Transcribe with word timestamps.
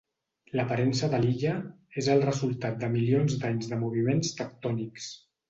L'aparença 0.59 1.09
de 1.11 1.19
l'illa 1.25 1.51
és 2.03 2.09
el 2.15 2.23
resultat 2.23 2.81
de 2.85 2.91
milions 2.95 3.37
d'anys 3.45 3.71
de 3.75 3.81
moviments 3.85 4.35
tectònics. 4.43 5.13